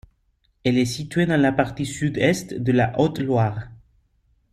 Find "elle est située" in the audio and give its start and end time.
0.63-1.27